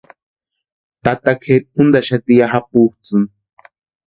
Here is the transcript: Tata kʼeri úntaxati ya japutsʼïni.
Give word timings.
Tata 1.03 1.31
kʼeri 1.41 1.65
úntaxati 1.79 2.33
ya 2.39 2.45
japutsʼïni. 2.51 3.27